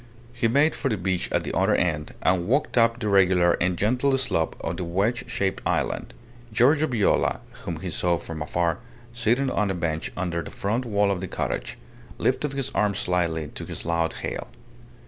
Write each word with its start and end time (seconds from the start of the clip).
He 0.33 0.47
made 0.47 0.73
for 0.73 0.89
the 0.89 0.97
beach 0.97 1.31
at 1.31 1.43
the 1.43 1.55
other 1.55 1.75
end, 1.75 2.15
and 2.23 2.47
walked 2.47 2.75
up 2.75 2.97
the 2.97 3.07
regular 3.07 3.53
and 3.61 3.77
gentle 3.77 4.17
slope 4.17 4.55
of 4.59 4.77
the 4.77 4.83
wedge 4.83 5.25
shaped 5.29 5.61
island. 5.63 6.15
Giorgio 6.51 6.87
Viola, 6.87 7.39
whom 7.65 7.81
he 7.81 7.91
saw 7.91 8.17
from 8.17 8.41
afar, 8.41 8.79
sitting 9.13 9.51
on 9.51 9.69
a 9.69 9.75
bench 9.75 10.11
under 10.17 10.41
the 10.41 10.49
front 10.49 10.87
wall 10.87 11.11
of 11.11 11.21
the 11.21 11.27
cottage, 11.27 11.77
lifted 12.17 12.53
his 12.53 12.71
arm 12.71 12.95
slightly 12.95 13.49
to 13.49 13.63
his 13.63 13.85
loud 13.85 14.13
hail. 14.25 14.47